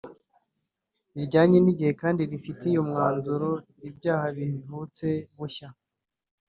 rijyanye 1.15 1.57
n’igihe 1.61 1.91
kandi 2.01 2.21
rifitiye 2.31 2.77
umwanzuro 2.79 3.49
ibyaha 3.89 4.27
bivutse 4.37 5.07
bushya 5.37 5.69